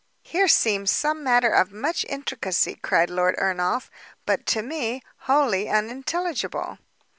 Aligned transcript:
"Here 0.23 0.47
seems 0.47 0.89
some 0.89 1.23
matter 1.23 1.51
of 1.51 1.71
much 1.71 2.07
intricacy," 2.09 2.73
cried 2.81 3.11
Lord 3.11 3.35
Ernolf, 3.37 3.91
"but, 4.25 4.47
to 4.47 4.63
me, 4.63 5.03
wholly 5.27 5.69
unintelligible." 5.69 6.79